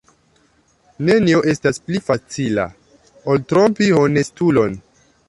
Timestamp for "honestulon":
3.99-4.81